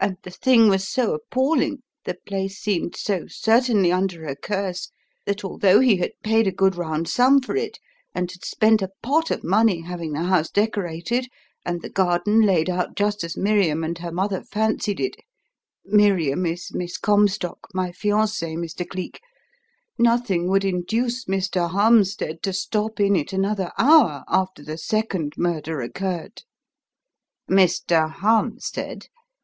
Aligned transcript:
And 0.00 0.16
the 0.24 0.32
thing 0.32 0.68
was 0.68 0.88
so 0.88 1.14
appalling, 1.14 1.84
the 2.04 2.16
place 2.26 2.58
seemed 2.58 2.96
so 2.96 3.28
certainly 3.28 3.92
under 3.92 4.26
a 4.26 4.34
curse, 4.34 4.90
that 5.26 5.44
although 5.44 5.78
he 5.78 5.98
had 5.98 6.10
paid 6.24 6.48
a 6.48 6.50
good 6.50 6.74
round 6.74 7.06
sum 7.08 7.38
for 7.40 7.54
it, 7.54 7.78
and 8.12 8.28
had 8.32 8.44
spent 8.44 8.82
a 8.82 8.90
pot 9.00 9.30
of 9.30 9.44
money 9.44 9.82
having 9.82 10.12
the 10.12 10.24
house 10.24 10.50
decorated 10.50 11.28
and 11.64 11.82
the 11.82 11.88
garden 11.88 12.40
laid 12.40 12.68
out 12.68 12.96
just 12.96 13.22
as 13.22 13.36
Miriam 13.36 13.84
and 13.84 13.98
her 13.98 14.10
mother 14.10 14.42
fancied 14.42 14.98
it 14.98 15.14
Miriam 15.84 16.44
is 16.46 16.74
Miss 16.74 16.98
Comstock, 16.98 17.68
my 17.72 17.90
fiancée, 17.92 18.56
Mr. 18.58 18.84
Cleek 18.84 19.20
nothing 19.96 20.48
would 20.48 20.64
induce 20.64 21.26
Mr. 21.26 21.70
Harmstead 21.70 22.42
to 22.42 22.52
stop 22.52 22.98
in 22.98 23.14
it 23.14 23.32
another 23.32 23.70
hour 23.78 24.24
after 24.26 24.64
the 24.64 24.76
second 24.78 25.34
murder 25.38 25.80
occurred." 25.80 26.42
"Mr. 27.48 28.10
Harmstead! 28.12 29.06